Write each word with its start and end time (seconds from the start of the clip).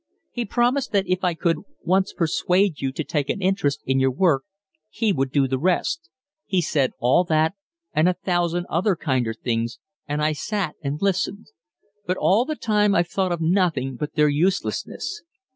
He 0.31 0.45
promised 0.45 0.93
that 0.93 1.07
if 1.07 1.23
I 1.23 1.35
could 1.35 1.57
once 1.83 2.11
persuade 2.11 2.81
you 2.81 2.91
to 2.91 3.03
take 3.03 3.29
an 3.29 3.39
interest 3.39 3.83
in 3.85 3.99
your 3.99 4.09
work, 4.09 4.45
he 4.89 5.13
would 5.13 5.31
do 5.31 5.47
the 5.47 5.59
rest. 5.59 6.09
He 6.47 6.59
said 6.59 6.93
all 6.97 7.23
that, 7.25 7.53
and 7.93 8.09
a 8.09 8.15
thousand 8.15 8.65
other 8.67 8.95
kinder 8.95 9.35
things 9.35 9.77
and 10.07 10.19
I 10.19 10.31
sat 10.31 10.73
and 10.81 10.99
listened. 11.03 11.51
But 12.07 12.17
all 12.17 12.45
the 12.45 12.55
time 12.55 12.95
I 12.95 13.03
thought 13.03 13.31
of 13.31 13.41
nothing 13.41 13.95
but 13.95 14.15
their 14.15 14.27
uselessness. 14.27 15.21